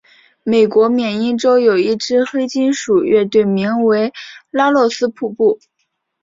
[0.41, 4.11] 美国缅因洲有一支黑金属乐队名为
[4.49, 5.59] 拉洛斯瀑布。